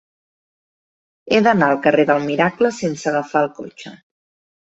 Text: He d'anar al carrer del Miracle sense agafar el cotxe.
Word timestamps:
He 1.31 1.35
d'anar 1.47 1.67
al 1.73 1.81
carrer 1.83 2.05
del 2.11 2.25
Miracle 2.31 2.71
sense 2.79 3.09
agafar 3.13 3.43
el 3.45 3.51
cotxe. 3.61 3.93